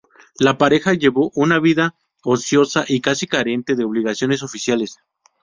La 0.39 0.57
pareja 0.57 0.95
llevó 0.95 1.31
una 1.35 1.59
vida 1.59 1.93
ociosa 2.23 2.83
y 2.87 3.01
casi 3.01 3.27
carente 3.27 3.75
de 3.75 3.83
obligaciones 3.83 4.41
oficiales. 4.41 4.97